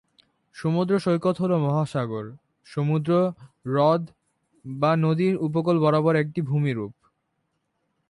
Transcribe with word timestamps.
সমুদ্র 0.55 0.93
সৈকত 0.99 1.35
হল 1.39 1.51
মহাসাগর, 1.57 2.25
সমুদ্র, 2.67 3.11
হ্রদ 3.65 4.03
বা 4.65 4.91
নদীর 4.95 5.35
উপকূল 5.37 5.77
বরাবর 5.79 6.13
একটি 6.15 6.39
ভূমিরূপ। 6.41 6.93